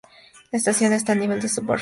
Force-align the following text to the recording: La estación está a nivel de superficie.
La 0.51 0.57
estación 0.57 0.93
está 0.93 1.11
a 1.11 1.15
nivel 1.15 1.39
de 1.39 1.47
superficie. 1.47 1.79